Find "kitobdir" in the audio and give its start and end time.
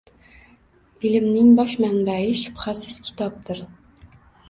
3.11-3.67